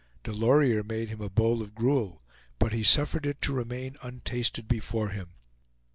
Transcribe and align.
Delorier 0.23 0.81
made 0.83 1.09
him 1.09 1.21
a 1.21 1.29
bowl 1.29 1.61
of 1.61 1.75
gruel, 1.75 2.23
but 2.57 2.73
he 2.73 2.81
suffered 2.81 3.23
it 3.27 3.39
to 3.43 3.53
remain 3.53 3.97
untasted 4.01 4.67
before 4.67 5.09
him. 5.09 5.35